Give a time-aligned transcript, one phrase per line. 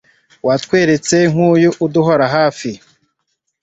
[0.47, 1.15] watweretse
[1.61, 2.69] y'uko uduhora hafi